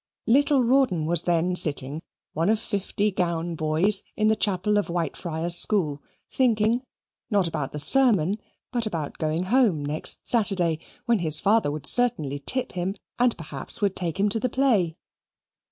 Little 0.25 0.63
Rawdon 0.63 1.05
was 1.05 1.21
then 1.21 1.55
sitting, 1.55 2.01
one 2.33 2.49
of 2.49 2.59
fifty 2.59 3.11
gown 3.11 3.53
boys, 3.53 4.03
in 4.17 4.29
the 4.29 4.35
Chapel 4.35 4.79
of 4.79 4.87
Whitefriars 4.87 5.55
School, 5.55 6.01
thinking, 6.27 6.81
not 7.29 7.47
about 7.47 7.71
the 7.71 7.77
sermon, 7.77 8.39
but 8.71 8.87
about 8.87 9.19
going 9.19 9.43
home 9.43 9.85
next 9.85 10.27
Saturday, 10.27 10.79
when 11.05 11.19
his 11.19 11.39
father 11.39 11.69
would 11.69 11.85
certainly 11.85 12.39
tip 12.39 12.71
him 12.71 12.95
and 13.19 13.37
perhaps 13.37 13.79
would 13.79 13.95
take 13.95 14.19
him 14.19 14.27
to 14.29 14.39
the 14.39 14.49
play. 14.49 14.97